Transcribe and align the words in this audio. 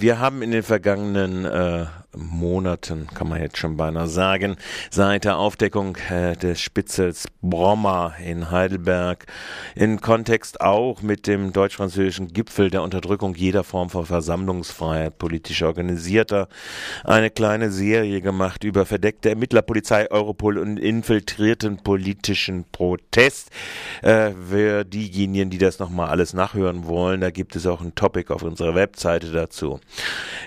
Wir 0.00 0.18
haben 0.18 0.40
in 0.40 0.50
den 0.50 0.62
vergangenen 0.62 1.44
äh, 1.44 1.84
Monaten, 2.16 3.06
kann 3.14 3.28
man 3.28 3.40
jetzt 3.40 3.56
schon 3.56 3.76
beinahe 3.76 4.08
sagen, 4.08 4.56
seit 4.90 5.24
der 5.24 5.38
Aufdeckung 5.38 5.96
äh, 6.10 6.36
des 6.36 6.60
Spitzels 6.60 7.26
Brommer 7.40 8.14
in 8.24 8.50
Heidelberg, 8.50 9.26
in 9.74 10.00
Kontext 10.00 10.60
auch 10.60 11.02
mit 11.02 11.26
dem 11.26 11.52
deutsch-französischen 11.52 12.32
Gipfel 12.32 12.70
der 12.70 12.82
Unterdrückung 12.82 13.34
jeder 13.34 13.64
Form 13.64 13.90
von 13.90 14.06
Versammlungsfreiheit 14.06 15.18
politisch 15.18 15.62
organisierter, 15.62 16.48
eine 17.04 17.30
kleine 17.30 17.70
Serie 17.70 18.20
gemacht 18.20 18.64
über 18.64 18.86
verdeckte 18.86 19.30
Ermittlerpolizei, 19.30 20.10
Europol 20.10 20.58
und 20.58 20.78
infiltrierten 20.78 21.78
politischen 21.78 22.64
Protest. 22.72 23.50
Äh, 24.02 24.32
für 24.48 24.84
diejenigen, 24.84 25.50
die 25.50 25.58
das 25.58 25.78
nochmal 25.78 26.08
alles 26.08 26.34
nachhören 26.34 26.86
wollen, 26.86 27.20
da 27.20 27.30
gibt 27.30 27.56
es 27.56 27.66
auch 27.66 27.80
ein 27.80 27.94
Topic 27.94 28.32
auf 28.32 28.42
unserer 28.42 28.74
Webseite 28.74 29.30
dazu. 29.30 29.80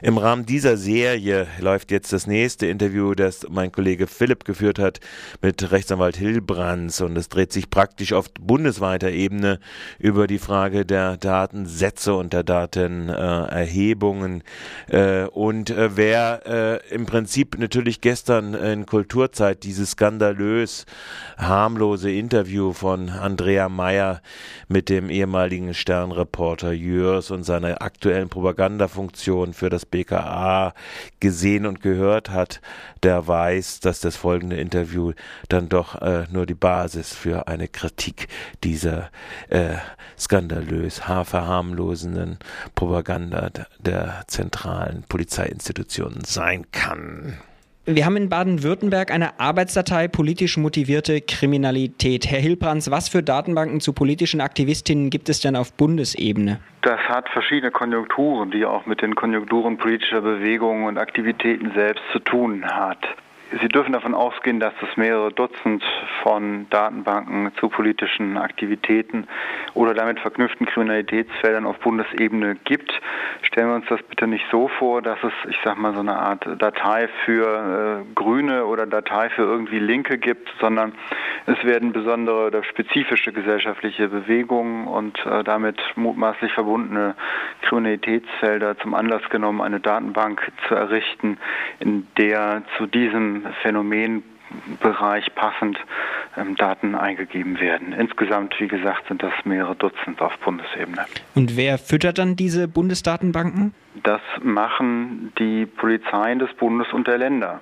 Im 0.02 0.18
Rahmen 0.18 0.45
dieser 0.45 0.77
Serie 0.77 1.48
läuft 1.60 1.92
jetzt 1.92 2.14
das 2.14 2.28
nächste 2.28 2.68
Interview, 2.68 3.14
das 3.14 3.46
mein 3.50 3.71
Kollege 3.71 4.07
Philipp 4.07 4.46
geführt 4.46 4.80
hat 4.80 5.00
mit 5.42 5.71
Rechtsanwalt 5.71 6.18
Hilbrands. 6.18 7.02
Und 7.02 7.18
es 7.18 7.30
dreht 7.30 7.54
sich 7.54 7.70
praktisch 7.70 8.14
auf 8.14 8.32
bundesweiter 8.34 9.11
Ebene 9.11 9.60
über 10.00 10.28
die 10.28 10.39
Frage 10.39 10.86
der 10.86 11.18
Datensätze 11.18 12.16
und 12.16 12.34
der 12.34 12.44
Datenerhebungen. 12.44 14.44
Äh, 14.88 15.25
und 15.25 15.70
äh, 15.70 15.96
wer 15.96 16.42
äh, 16.46 16.94
im 16.94 17.06
Prinzip 17.06 17.58
natürlich 17.60 18.02
gestern 18.02 18.54
in 18.54 18.86
Kulturzeit 18.86 19.64
dieses 19.64 19.92
skandalös 19.92 20.86
harmlose 21.38 22.11
Interview 22.11 22.74
von 22.74 23.10
Andrea 23.10 23.70
Meyer 23.70 24.22
mit 24.68 24.89
dem 24.89 25.10
ehemaligen 25.10 25.74
Sternreporter 25.74 26.72
Jörs 26.72 27.32
und 27.32 27.44
seiner 27.44 27.82
aktuellen 27.82 28.30
Propagandafunktion 28.30 29.54
für 29.54 29.70
das 29.70 29.86
BKA 29.86 30.74
gesehen 31.20 31.43
und 31.65 31.82
gehört 31.82 32.30
hat, 32.30 32.61
der 33.03 33.28
weiß, 33.28 33.81
dass 33.81 33.99
das 33.99 34.16
folgende 34.16 34.55
Interview 34.55 35.11
dann 35.49 35.69
doch 35.69 36.02
äh, 36.02 36.25
nur 36.31 36.45
die 36.45 36.53
Basis 36.53 37.13
für 37.13 37.47
eine 37.47 37.67
Kritik 37.67 38.27
dieser 38.63 39.09
äh, 39.49 39.75
skandalös 40.17 40.99
verharmlosenden 40.99 42.39
Propaganda 42.75 43.49
der 43.80 44.23
zentralen 44.27 45.03
Polizeiinstitutionen 45.03 46.23
sein 46.23 46.71
kann. 46.71 47.38
Wir 47.86 48.06
haben 48.06 48.16
in 48.16 48.30
Baden-Württemberg 48.30 49.12
eine 49.12 49.42
Arbeitsdatei 49.42 50.08
politisch 50.08 50.56
motivierte 50.56 51.20
Kriminalität. 51.20 52.26
Herr 52.31 52.39
Hilbrands, 52.39 52.89
was 52.89 53.09
für 53.09 53.22
Datenbanken 53.22 53.81
zu 53.81 53.92
politischen 53.92 54.39
Aktivistinnen 54.39 55.09
gibt 55.09 55.28
es 55.28 55.42
denn 55.42 55.58
auf 55.58 55.73
Bundesebene? 55.73 56.61
Das 56.81 57.00
hat 57.09 57.28
verschiedene 57.28 57.72
Konjunkturen, 57.72 58.52
die 58.52 58.64
auch 58.64 58.86
mit 58.86 59.02
den 59.02 59.16
Konjunkturen 59.16 59.78
politischer 59.78 60.22
Bewegungen 60.22 60.86
und 60.86 60.98
Aktivitäten 60.98 61.73
selbst 61.76 62.02
zu 62.14 62.20
tun 62.20 62.64
hat. 62.64 63.00
Sie 63.61 63.67
dürfen 63.67 63.93
davon 63.93 64.15
ausgehen, 64.15 64.59
dass 64.59 64.73
es 64.81 64.97
mehrere 64.97 65.31
Dutzend 65.31 65.83
von 66.23 66.67
Datenbanken 66.69 67.51
zu 67.59 67.69
politischen 67.69 68.37
Aktivitäten 68.37 69.27
oder 69.75 69.93
damit 69.93 70.19
verknüpften 70.19 70.65
Kriminalitätsfeldern 70.65 71.65
auf 71.65 71.77
Bundesebene 71.79 72.55
gibt. 72.63 72.91
Stellen 73.43 73.67
wir 73.67 73.75
uns 73.75 73.85
das 73.89 74.01
bitte 74.03 74.25
nicht 74.25 74.45
so 74.49 74.69
vor, 74.69 75.01
dass 75.01 75.19
es, 75.23 75.33
ich 75.49 75.57
sag 75.63 75.77
mal, 75.77 75.93
so 75.93 75.99
eine 75.99 76.17
Art 76.17 76.47
Datei 76.59 77.07
für 77.25 78.01
äh, 78.01 78.13
Grüne 78.15 78.65
oder 78.65 78.87
Datei 78.87 79.29
für 79.29 79.43
irgendwie 79.43 79.79
Linke 79.79 80.17
gibt, 80.17 80.51
sondern 80.59 80.93
es 81.45 81.63
werden 81.63 81.91
besondere 81.91 82.47
oder 82.47 82.63
spezifische 82.63 83.33
gesellschaftliche 83.33 84.07
Bewegungen 84.07 84.87
und 84.87 85.23
äh, 85.25 85.43
damit 85.43 85.79
mutmaßlich 85.95 86.53
verbundene 86.53 87.15
Kriminalitätsfelder 87.61 88.77
zum 88.79 88.95
Anlass 88.95 89.27
genommen, 89.29 89.61
eine 89.61 89.79
Datenbank 89.79 90.51
zu 90.67 90.75
errichten, 90.75 91.37
in 91.79 92.07
der 92.17 92.63
zu 92.77 92.87
diesem 92.87 93.42
Phänomenbereich 93.61 95.33
passend 95.36 95.77
ähm, 96.38 96.55
Daten 96.55 96.95
eingegeben 96.95 97.59
werden. 97.59 97.93
Insgesamt, 97.93 98.55
wie 98.59 98.67
gesagt, 98.67 99.08
sind 99.08 99.23
das 99.23 99.33
mehrere 99.43 99.76
Dutzend 99.76 100.21
auf 100.21 100.37
Bundesebene. 100.39 101.05
Und 101.36 101.58
wer 101.58 101.77
füttert 101.77 102.17
dann 102.17 102.36
diese 102.36 102.67
Bundesdatenbanken? 102.67 103.73
Das 104.04 104.21
machen 104.42 105.31
die 105.37 105.65
Polizeien 105.65 106.39
des 106.39 106.54
Bundes 106.55 106.92
und 106.93 107.08
der 107.08 107.17
Länder. 107.17 107.61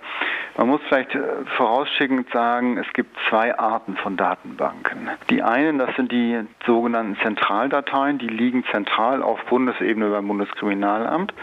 Man 0.62 0.70
muss 0.70 0.82
vielleicht 0.88 1.16
äh, 1.16 1.24
vorausschickend 1.58 2.30
sagen, 2.32 2.78
es 2.78 2.86
gibt 2.94 3.18
zwei 3.28 3.58
Arten 3.58 3.98
von 3.98 4.16
Datenbanken. 4.16 5.10
Die 5.32 5.42
einen, 5.42 5.80
das 5.80 5.90
sind 5.96 6.12
die 6.12 6.40
sogenannten 6.68 7.18
Zentraldateien, 7.24 8.20
die 8.20 8.28
liegen 8.28 8.64
zentral 8.72 9.24
auf 9.24 9.44
Bundesebene 9.46 10.12
beim 10.12 10.28
Bundeskriminalamt. 10.28 11.34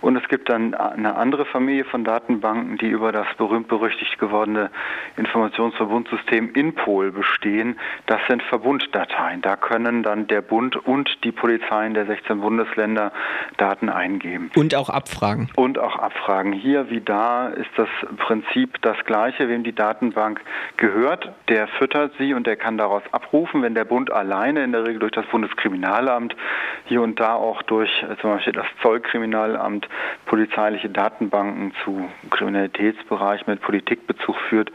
Und 0.00 0.16
es 0.16 0.26
gibt 0.28 0.48
dann 0.48 0.72
eine 0.72 1.16
andere 1.16 1.44
Familie 1.44 1.84
von 1.84 2.02
Datenbanken, 2.02 2.78
die 2.78 2.88
über 2.88 3.12
das 3.12 3.26
berühmt-berüchtigt 3.36 4.18
gewordene 4.18 4.70
Informationsverbundsystem 5.18 6.54
INPOL 6.54 7.12
bestehen. 7.12 7.78
Das 8.06 8.20
sind 8.26 8.42
Verbunddateien. 8.44 9.42
Da 9.42 9.56
können 9.56 10.02
dann 10.02 10.28
der 10.28 10.40
Bund 10.40 10.76
und 10.76 11.10
die 11.24 11.32
Polizeien 11.32 11.92
der 11.92 12.06
16 12.06 12.40
Bundesländer 12.40 13.12
Daten 13.58 13.90
eingeben. 13.90 14.50
Und 14.56 14.74
auch 14.74 14.88
abfragen. 14.88 15.50
Und 15.56 15.78
auch 15.78 15.96
abfragen. 15.96 16.54
Hier 16.54 16.88
wie 16.88 17.02
da 17.02 17.48
ist 17.48 17.70
das 17.76 17.88
Prinzip 18.16 18.61
Prinzip 18.66 18.82
das 18.82 18.96
gleiche, 19.04 19.48
wem 19.48 19.64
die 19.64 19.74
Datenbank 19.74 20.40
gehört, 20.76 21.32
der 21.48 21.66
füttert 21.66 22.12
sie 22.18 22.34
und 22.34 22.46
der 22.46 22.56
kann 22.56 22.78
daraus 22.78 23.02
abrufen. 23.10 23.62
Wenn 23.62 23.74
der 23.74 23.84
Bund 23.84 24.12
alleine, 24.12 24.62
in 24.62 24.72
der 24.72 24.86
Regel 24.86 25.00
durch 25.00 25.12
das 25.12 25.26
Bundeskriminalamt, 25.26 26.36
hier 26.84 27.02
und 27.02 27.18
da 27.18 27.34
auch 27.34 27.62
durch 27.62 27.90
äh, 28.02 28.16
zum 28.20 28.30
Beispiel 28.30 28.52
das 28.52 28.66
Zollkriminalamt 28.80 29.88
polizeiliche 30.26 30.88
Datenbanken 30.88 31.72
zu 31.84 32.08
Kriminalitätsbereich 32.30 33.46
mit 33.46 33.60
Politikbezug 33.60 34.36
führt, 34.48 34.70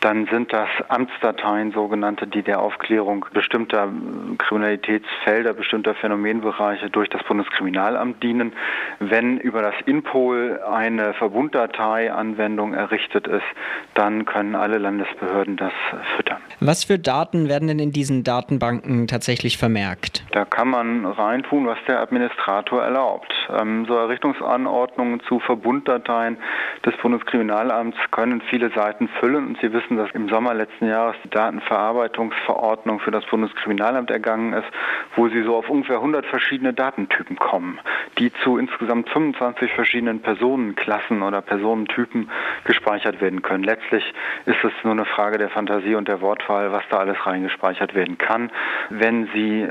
dann 0.00 0.26
sind 0.26 0.52
das 0.52 0.68
Amtsdateien 0.88 1.72
sogenannte, 1.72 2.26
die 2.26 2.42
der 2.42 2.60
Aufklärung 2.60 3.26
bestimmter 3.32 3.88
Kriminalitätsfelder, 4.38 5.52
bestimmter 5.52 5.94
Phänomenbereiche 5.94 6.90
durch 6.90 7.08
das 7.08 7.22
Bundeskriminalamt 7.24 8.22
dienen. 8.22 8.52
Wenn 9.00 9.38
über 9.38 9.62
das 9.62 9.74
INPOL 9.86 10.60
eine 10.70 11.14
Verbunddatei-Anwendung 11.14 12.74
errichtet 12.74 13.15
getestet 13.16 13.26
ist, 13.26 13.44
dann 13.94 14.24
können 14.24 14.54
alle 14.54 14.78
Landesbehörden 14.78 15.56
das 15.56 15.72
füttern. 16.16 16.38
Was 16.60 16.84
für 16.84 16.98
Daten 16.98 17.48
werden 17.48 17.68
denn 17.68 17.78
in 17.78 17.92
diesen 17.92 18.24
Datenbanken 18.24 19.06
tatsächlich 19.06 19.58
vermerkt? 19.58 20.24
Da 20.32 20.44
kann 20.44 20.68
man 20.68 21.04
reintun, 21.04 21.66
was 21.66 21.78
der 21.86 22.00
Administrator 22.00 22.82
erlaubt. 22.82 23.32
Ähm, 23.50 23.84
so 23.86 23.94
Errichtungsanordnungen 23.94 25.20
zu 25.28 25.38
Verbunddateien 25.40 26.38
des 26.84 26.96
Bundeskriminalamts 26.96 27.96
können 28.10 28.42
viele 28.50 28.70
Seiten 28.70 29.08
füllen 29.20 29.48
und 29.48 29.58
Sie 29.60 29.72
wissen, 29.72 29.96
dass 29.96 30.10
im 30.12 30.28
Sommer 30.28 30.54
letzten 30.54 30.88
Jahres 30.88 31.16
die 31.24 31.30
Datenverarbeitungsverordnung 31.30 33.00
für 33.00 33.10
das 33.10 33.24
Bundeskriminalamt 33.26 34.10
ergangen 34.10 34.52
ist, 34.52 34.66
wo 35.14 35.28
Sie 35.28 35.42
so 35.42 35.56
auf 35.56 35.68
ungefähr 35.68 35.96
100 35.96 36.26
verschiedene 36.26 36.72
Datentypen 36.72 37.36
kommen, 37.36 37.78
die 38.18 38.32
zu 38.42 38.58
insgesamt 38.58 39.08
25 39.10 39.72
verschiedenen 39.72 40.20
Personenklassen 40.20 41.22
oder 41.22 41.42
Personentypen 41.42 42.30
gespeichert 42.64 43.05
gespeichert 43.06 43.20
werden 43.20 43.42
können. 43.42 43.64
Letztlich 43.64 44.04
ist 44.46 44.62
es 44.62 44.72
nur 44.82 44.92
eine 44.92 45.04
Frage 45.04 45.38
der 45.38 45.50
Fantasie 45.50 45.94
und 45.94 46.08
der 46.08 46.20
Wortwahl, 46.20 46.72
was 46.72 46.82
da 46.90 46.98
alles 46.98 47.16
reingespeichert 47.24 47.94
werden 47.94 48.18
kann. 48.18 48.50
Wenn 48.90 49.28
Sie 49.32 49.62
äh, 49.62 49.68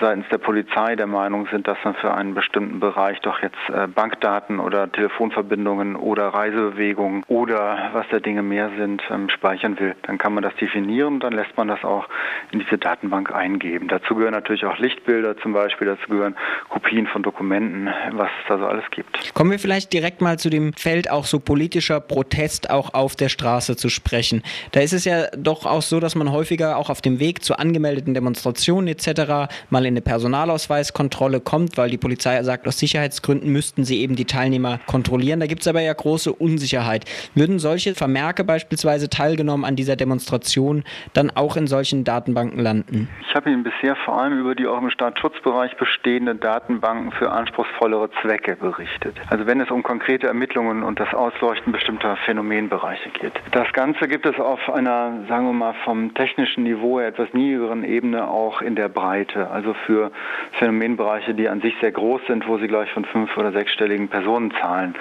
seitens 0.00 0.28
der 0.30 0.38
Polizei 0.38 0.96
der 0.96 1.06
Meinung 1.06 1.46
sind, 1.50 1.66
dass 1.68 1.78
man 1.84 1.94
für 1.94 2.12
einen 2.12 2.34
bestimmten 2.34 2.80
Bereich 2.80 3.20
doch 3.20 3.40
jetzt 3.42 3.56
äh, 3.68 3.86
Bankdaten 3.86 4.58
oder 4.58 4.90
Telefonverbindungen 4.90 5.96
oder 5.96 6.28
Reisebewegungen 6.28 7.24
oder 7.28 7.90
was 7.92 8.08
der 8.08 8.20
Dinge 8.20 8.42
mehr 8.42 8.70
sind, 8.76 9.02
ähm, 9.10 9.28
speichern 9.28 9.78
will, 9.78 9.94
dann 10.02 10.18
kann 10.18 10.34
man 10.34 10.42
das 10.42 10.54
definieren 10.56 11.20
dann 11.20 11.32
lässt 11.32 11.56
man 11.56 11.68
das 11.68 11.84
auch 11.84 12.08
in 12.52 12.60
diese 12.60 12.76
Datenbank 12.76 13.32
eingeben. 13.32 13.88
Dazu 13.88 14.14
gehören 14.14 14.32
natürlich 14.32 14.64
auch 14.66 14.78
Lichtbilder 14.78 15.36
zum 15.38 15.54
Beispiel, 15.54 15.86
dazu 15.86 16.06
gehören 16.08 16.36
Kopien 16.68 17.06
von 17.06 17.22
Dokumenten, 17.22 17.88
was 18.12 18.28
es 18.42 18.48
da 18.48 18.58
so 18.58 18.66
alles 18.66 18.84
gibt. 18.90 19.32
Kommen 19.34 19.50
wir 19.50 19.58
vielleicht 19.58 19.92
direkt 19.92 20.20
mal 20.20 20.38
zu 20.38 20.50
dem 20.50 20.74
Feld 20.74 21.10
auch 21.10 21.24
so 21.24 21.40
politischer 21.40 22.00
Protest 22.00 22.70
auch 22.70 22.92
auf 22.92 23.16
der 23.16 23.30
Straße 23.30 23.76
zu 23.76 23.88
sprechen. 23.88 24.42
Da 24.72 24.80
ist 24.80 24.92
es 24.92 25.06
ja 25.06 25.28
doch 25.36 25.64
auch 25.64 25.80
so, 25.80 25.98
dass 25.98 26.14
man 26.14 26.30
häufiger 26.30 26.76
auch 26.76 26.90
auf 26.90 27.00
dem 27.00 27.20
Weg 27.20 27.42
zu 27.42 27.56
angemeldeten 27.56 28.12
Demonstrationen 28.12 28.88
etc. 28.88 29.50
mal 29.70 29.86
in 29.86 29.94
eine 29.94 30.02
Personalausweiskontrolle 30.02 31.40
kommt, 31.40 31.78
weil 31.78 31.88
die 31.88 31.98
Polizei 31.98 32.42
sagt, 32.42 32.68
aus 32.68 32.78
Sicherheitsgründen 32.78 33.50
müssten 33.50 33.84
sie 33.84 34.00
eben 34.00 34.14
die 34.14 34.26
Teilnehmer 34.26 34.78
kontrollieren. 34.86 35.40
Da 35.40 35.46
gibt 35.46 35.62
es 35.62 35.68
aber 35.68 35.80
ja 35.80 35.92
große 35.92 36.30
Unsicherheit. 36.30 37.06
Würden 37.34 37.58
solche 37.58 37.94
Vermerke 37.94 38.44
beispielsweise 38.44 39.08
teilgenommen 39.08 39.64
an 39.64 39.76
dieser 39.76 39.96
Demonstration 39.96 40.84
dann 41.14 41.30
auch 41.30 41.56
in 41.56 41.66
solchen 41.66 42.04
Datenbanken 42.04 42.41
landen? 42.50 43.08
Ich 43.20 43.34
habe 43.34 43.50
Ihnen 43.50 43.62
bisher 43.62 43.96
vor 43.96 44.20
allem 44.20 44.38
über 44.38 44.54
die 44.54 44.66
auch 44.66 44.80
im 44.80 44.90
Staatsschutzbereich 44.90 45.76
bestehenden 45.76 46.40
Datenbanken 46.40 47.12
für 47.12 47.30
anspruchsvollere 47.30 48.10
Zwecke 48.20 48.56
berichtet. 48.56 49.16
Also 49.28 49.46
wenn 49.46 49.60
es 49.60 49.70
um 49.70 49.82
konkrete 49.82 50.26
Ermittlungen 50.26 50.82
und 50.82 51.00
das 51.00 51.12
Ausleuchten 51.14 51.72
bestimmter 51.72 52.16
Phänomenbereiche 52.16 53.10
geht. 53.10 53.32
Das 53.52 53.72
Ganze 53.72 54.08
gibt 54.08 54.26
es 54.26 54.38
auf 54.38 54.68
einer, 54.70 55.24
sagen 55.28 55.46
wir 55.46 55.52
mal, 55.52 55.74
vom 55.84 56.14
technischen 56.14 56.64
Niveau 56.64 56.98
her 57.00 57.08
etwas 57.08 57.32
niedrigeren 57.32 57.84
Ebene 57.84 58.28
auch 58.28 58.60
in 58.60 58.74
der 58.74 58.88
Breite. 58.88 59.50
Also 59.50 59.74
für 59.86 60.10
Phänomenbereiche, 60.58 61.34
die 61.34 61.48
an 61.48 61.60
sich 61.60 61.74
sehr 61.80 61.92
groß 61.92 62.22
sind, 62.26 62.46
wo 62.46 62.58
Sie 62.58 62.68
gleich 62.68 62.90
von 62.92 63.04
fünf- 63.04 63.36
oder 63.36 63.52
sechsstelligen 63.52 64.08
Personenzahlen 64.08 64.94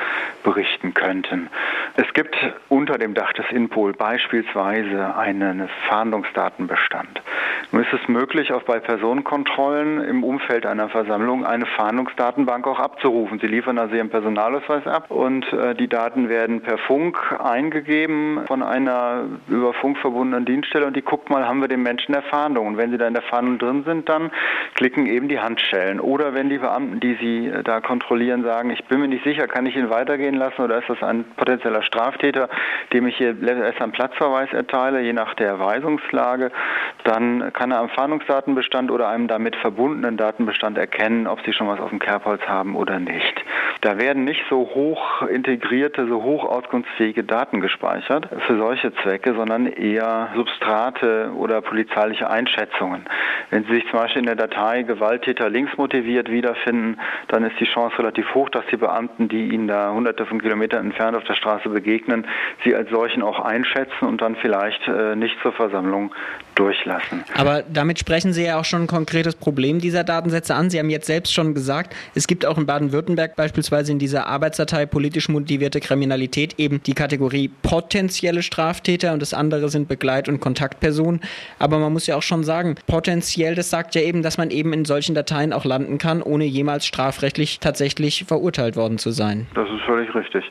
berichten 0.44 0.94
könnten. 0.94 1.50
Es 1.96 2.12
gibt 2.14 2.36
unter 2.70 2.98
dem 2.98 3.14
Dach 3.14 3.34
des 3.34 3.46
INPOL 3.52 3.94
beispielsweise 3.94 5.16
einen 5.16 5.70
Fahndungsdatenbestand. 5.90 7.22
Nun 7.72 7.84
ist 7.84 7.94
es 7.94 8.08
möglich, 8.08 8.52
auch 8.52 8.64
bei 8.64 8.80
Personenkontrollen 8.80 10.04
im 10.04 10.24
Umfeld 10.24 10.66
einer 10.66 10.90
Versammlung 10.90 11.46
eine 11.46 11.66
Fahndungsdatenbank 11.66 12.68
auch 12.68 12.80
abzurufen. 12.80 13.40
Sie 13.40 13.48
liefern 13.48 13.78
also 13.78 13.96
Ihren 13.96 14.10
Personalausweis 14.10 14.86
ab 14.88 15.10
und 15.10 15.52
äh, 15.54 15.74
die 15.76 15.88
Daten 15.88 16.28
werden 16.28 16.62
per 16.62 16.78
Funk 16.80 17.18
eingegeben 17.42 18.42
von 18.48 18.62
einer 18.62 19.24
über 19.48 19.74
Funk 19.74 19.98
verbundenen 20.00 20.46
Dienststelle 20.46 20.86
und 20.86 20.96
die 20.96 21.02
guckt 21.02 21.30
mal, 21.30 21.48
haben 21.48 21.62
wir 21.62 21.68
den 21.68 21.82
Menschen 21.82 22.12
der 22.12 22.24
Fahndung. 22.24 22.68
Und 22.68 22.78
wenn 22.78 22.92
Sie 22.92 22.98
da 22.98 23.08
in 23.08 23.14
der 23.14 23.24
Fahndung 23.24 23.58
drin 23.58 23.84
sind, 23.86 24.10
dann 24.10 24.32
klicken 24.76 25.06
eben 25.06 25.30
die 25.30 25.40
Handschellen. 25.40 26.00
Oder 26.00 26.34
wenn 26.34 26.50
die 26.50 26.58
Beamten, 26.58 27.00
die 27.00 27.16
Sie 27.22 27.48
äh, 27.48 27.64
da 27.64 27.80
kontrollieren, 27.80 28.44
sagen, 28.44 28.70
ich 28.70 28.84
bin 28.86 29.00
mir 29.00 29.08
nicht 29.08 29.24
sicher, 29.24 29.48
kann 29.48 29.66
ich 29.66 29.76
ihn 29.76 29.90
weitergehen 29.90 30.36
lassen 30.36 30.62
oder 30.62 30.80
ist 30.80 30.90
das 30.90 31.02
ein 31.04 31.24
potenzieller 31.38 31.84
Straftäter, 31.84 32.50
dem 32.92 33.08
ich 33.08 33.16
hier 33.18 33.36
erst 33.42 33.82
einen 33.82 33.92
Platzverweis 33.92 34.52
erteile, 34.52 35.02
je 35.02 35.14
nach 35.14 35.34
der 35.36 35.48
Erweisungslage, 35.48 36.52
dann 37.12 37.52
kann 37.52 37.72
er 37.72 37.80
am 37.80 37.90
Fahndungsdatenbestand 37.90 38.90
oder 38.90 39.10
einem 39.10 39.28
damit 39.28 39.58
verbundenen 39.58 40.16
Datenbestand 40.16 40.78
erkennen, 40.78 41.28
ob 41.28 41.42
Sie 41.46 41.52
schon 41.52 41.68
was 41.68 41.82
auf 41.82 41.90
dem 41.90 42.00
Kerbholz 42.00 42.42
haben 42.44 42.76
oder 42.76 43.00
nicht. 43.00 43.44
Da 43.82 43.98
werden 44.00 44.24
nicht 44.24 44.44
so 44.50 44.60
hoch 44.74 45.24
integrierte, 45.24 46.08
so 46.08 46.24
hoch 46.24 46.46
auskunftsfähige 46.46 47.26
Daten 47.26 47.60
gespeichert 47.60 48.30
für 48.48 48.58
solche 48.58 48.94
Zwecke, 49.04 49.34
sondern 49.34 49.66
eher 49.66 50.30
Substrate 50.36 51.32
oder 51.36 51.62
polizeiliche 51.62 52.30
Einschätzungen. 52.30 53.06
Wenn 53.50 53.66
Sie 53.66 53.74
sich 53.74 53.90
zum 53.90 54.00
Beispiel 54.00 54.22
in 54.22 54.28
der 54.28 54.36
Datei 54.36 54.84
Gewalttäter 54.84 55.50
links 55.50 55.76
motiviert 55.78 56.32
wiederfinden, 56.32 56.98
dann 57.28 57.44
ist 57.44 57.60
die 57.60 57.66
Chance 57.66 58.00
relativ 58.00 58.34
hoch, 58.34 58.50
dass 58.50 58.66
die 58.68 58.78
Beamten, 58.78 59.28
die 59.28 59.50
Ihnen 59.50 59.68
da 59.68 59.92
hunderte 59.92 60.26
von 60.26 60.42
Kilometern 60.42 60.86
entfernt 60.86 61.18
auf 61.18 61.26
der 61.26 61.34
Straße 61.34 61.68
begegnen, 61.68 62.26
Sie 62.64 62.74
als 62.74 62.90
solchen 62.90 63.22
auch 63.22 63.40
einschätzen 63.40 64.06
und 64.06 64.22
dann 64.22 64.38
vielleicht 64.38 64.88
äh, 64.88 65.16
nicht 65.18 65.36
zur 65.42 65.52
Versammlung 65.52 66.14
durchlassen. 66.56 67.24
Aber 67.36 67.64
damit 67.64 68.00
sprechen 68.00 68.34
Sie 68.34 68.44
ja 68.44 68.60
auch 68.60 68.66
schon 68.66 68.84
ein 68.84 68.88
konkretes 68.88 69.36
Problem 69.36 69.80
dieser 69.80 70.04
Datensätze 70.04 70.56
an. 70.56 70.70
Sie 70.70 70.80
haben 70.80 70.90
jetzt 70.90 71.08
selbst 71.08 71.34
schon 71.34 71.54
gesagt, 71.54 71.96
es 72.16 72.28
gibt 72.28 72.46
auch 72.46 72.58
in 72.58 72.66
Baden-Württemberg 72.66 73.36
beispielsweise 73.36 73.92
in 73.92 74.00
dieser 74.00 74.28
Arbeitsdatei 74.28 74.86
politisch 74.86 75.30
motivierte 75.30 75.80
Kriminalität 75.80 76.56
eben 76.58 76.82
die 76.84 76.94
Kategorie 76.94 77.50
potenzielle 77.62 78.44
Straftäter 78.44 79.14
und 79.14 79.22
das 79.22 79.34
andere 79.34 79.70
sind 79.70 79.88
Begleit- 79.88 80.30
und 80.30 80.40
Kontaktpersonen. 80.40 81.22
Aber 81.60 81.80
man 81.80 81.94
muss 81.94 82.08
ja 82.08 82.16
auch 82.16 82.24
schon 82.24 82.44
sagen, 82.44 82.76
potenziell, 82.88 83.56
das 83.56 83.70
sagt 83.70 83.96
ja 83.96 84.02
eben, 84.02 84.22
dass 84.22 84.38
man 84.38 84.52
eben 84.52 84.74
in 84.74 84.86
solchen 84.86 85.16
Dateien 85.16 85.54
auch 85.54 85.66
landen 85.66 85.98
kann, 85.98 86.22
ohne 86.22 86.46
jemals 86.46 86.86
strafrechtlich 86.86 87.60
tatsächlich 87.60 88.26
verurteilt 88.28 88.76
worden 88.76 88.98
zu 88.98 89.12
sein. 89.12 89.48
Das 89.56 89.70
ist 89.70 89.82
völlig 89.86 90.14
richtig. 90.14 90.44